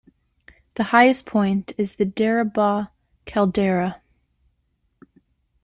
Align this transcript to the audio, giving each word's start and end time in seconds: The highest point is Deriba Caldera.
The 0.73 0.85
highest 0.85 1.27
point 1.27 1.73
is 1.77 1.95
Deriba 1.97 2.89
Caldera. 3.27 4.01